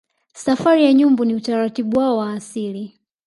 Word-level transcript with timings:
Safari 0.33 0.85
ya 0.85 0.93
Nyumbu 0.93 1.25
ni 1.25 1.35
utaratibu 1.35 1.97
wao 1.97 2.17
wa 2.17 2.33
asili 2.33 2.99